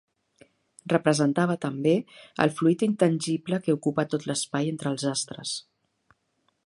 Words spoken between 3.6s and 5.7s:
que ocupa tot l'espai entre els astres.